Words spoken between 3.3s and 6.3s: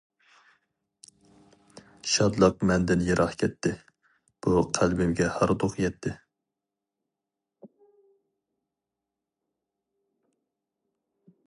كەتتى، بۇ قەلبىمگە ھاردۇق يەتتى.